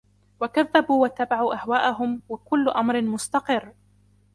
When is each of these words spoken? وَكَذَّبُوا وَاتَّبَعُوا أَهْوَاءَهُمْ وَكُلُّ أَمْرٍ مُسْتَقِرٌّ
وَكَذَّبُوا 0.39 1.01
وَاتَّبَعُوا 1.03 1.55
أَهْوَاءَهُمْ 1.55 2.21
وَكُلُّ 2.29 2.69
أَمْرٍ 2.69 3.01
مُسْتَقِرٌّ 3.01 3.73